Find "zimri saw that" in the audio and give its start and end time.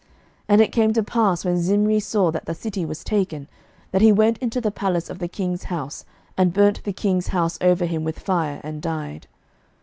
1.61-2.45